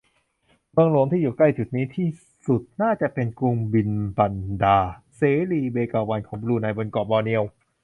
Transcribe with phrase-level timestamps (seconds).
[0.71, 2.09] เมืองหลวงที่อยู่ใกล้จุดนี้ที่
[2.47, 7.43] สุดน่าจะเป็นกรุงบินบันดาร์ เสรี เบกาวัน ของบรูไน บนเกาะบอร์เนียว